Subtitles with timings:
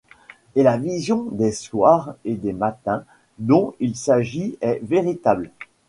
[0.55, 3.03] Et la vision des soirs et des matins,
[3.37, 5.51] dont il s'agit, est véritable.